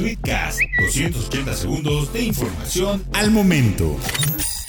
[0.00, 3.98] Tweetcast, 280 segundos de información al momento.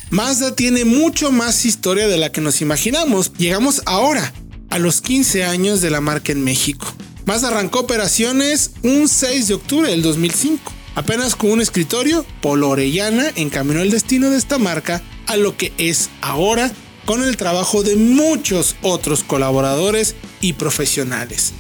[0.10, 3.32] Mazda tiene mucho más historia de la que nos imaginamos.
[3.38, 4.34] Llegamos ahora
[4.70, 6.86] a los 15 años de la marca en México.
[7.26, 10.70] Mazda arrancó operaciones un 6 de octubre del 2005.
[10.96, 15.72] Apenas con un escritorio, Polo Orellana encaminó el destino de esta marca a lo que
[15.78, 16.70] es ahora
[17.06, 21.54] con el trabajo de muchos otros colaboradores y profesionales.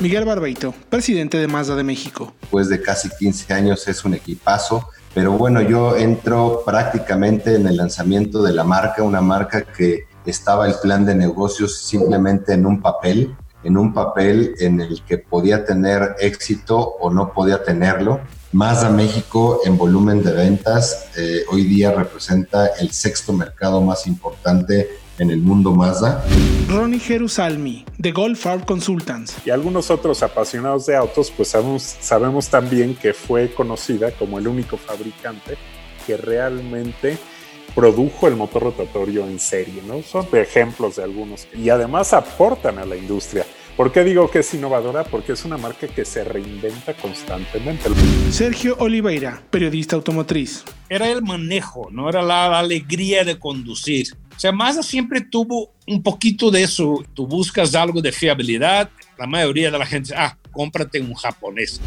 [0.00, 2.34] Miguel Barbeito, presidente de Mazda de México.
[2.40, 7.76] Después de casi 15 años es un equipazo, pero bueno, yo entro prácticamente en el
[7.76, 12.82] lanzamiento de la marca, una marca que estaba el plan de negocios simplemente en un
[12.82, 18.20] papel, en un papel en el que podía tener éxito o no podía tenerlo.
[18.52, 24.88] Mazda México en volumen de ventas eh, hoy día representa el sexto mercado más importante
[25.18, 26.24] en el mundo Mazda.
[26.68, 29.36] Ronnie Jerusalmi, de Golf Art Consultants.
[29.44, 34.48] Y algunos otros apasionados de autos, pues sabemos, sabemos también que fue conocida como el
[34.48, 35.56] único fabricante
[36.06, 37.18] que realmente
[37.74, 40.02] produjo el motor rotatorio en serie, ¿no?
[40.02, 43.44] Son ejemplos de algunos y además aportan a la industria.
[43.76, 45.02] ¿Por qué digo que es innovadora?
[45.02, 47.90] Porque es una marca que se reinventa constantemente.
[48.30, 50.62] Sergio Oliveira, periodista automotriz.
[50.88, 54.16] Era el manejo, no era la alegría de conducir.
[54.36, 57.04] O sea, Mazda siempre tuvo un poquito de eso.
[57.14, 61.80] Tú buscas algo de fiabilidad, la mayoría de la gente, ah, cómprate un japonés.